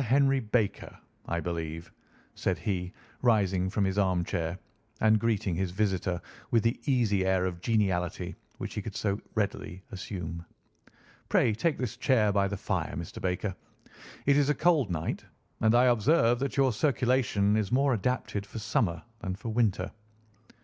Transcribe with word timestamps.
Henry 0.00 0.40
Baker, 0.40 0.98
I 1.26 1.38
believe," 1.38 1.92
said 2.34 2.58
he, 2.58 2.92
rising 3.22 3.70
from 3.70 3.84
his 3.84 3.96
armchair 3.96 4.58
and 5.00 5.20
greeting 5.20 5.54
his 5.54 5.70
visitor 5.70 6.20
with 6.50 6.64
the 6.64 6.80
easy 6.84 7.24
air 7.24 7.46
of 7.46 7.60
geniality 7.60 8.34
which 8.58 8.74
he 8.74 8.82
could 8.82 8.96
so 8.96 9.20
readily 9.36 9.84
assume. 9.92 10.44
"Pray 11.28 11.54
take 11.54 11.78
this 11.78 11.96
chair 11.96 12.32
by 12.32 12.48
the 12.48 12.56
fire, 12.56 12.96
Mr. 12.96 13.22
Baker. 13.22 13.54
It 14.26 14.36
is 14.36 14.48
a 14.48 14.54
cold 14.56 14.90
night, 14.90 15.24
and 15.60 15.76
I 15.76 15.84
observe 15.84 16.40
that 16.40 16.56
your 16.56 16.72
circulation 16.72 17.56
is 17.56 17.70
more 17.70 17.94
adapted 17.94 18.44
for 18.44 18.58
summer 18.58 19.04
than 19.20 19.36
for 19.36 19.50
winter. 19.50 19.92